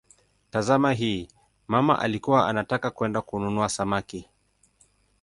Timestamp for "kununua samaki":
3.21-4.29